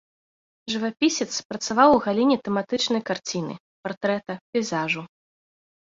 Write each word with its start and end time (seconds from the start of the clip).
Жывапісец, 0.71 1.27
працаваў 1.51 1.89
у 1.99 2.01
галіне 2.07 2.35
тэматычнай 2.49 3.01
карціны, 3.13 3.53
партрэта, 3.87 4.31
пейзажу. 4.51 5.01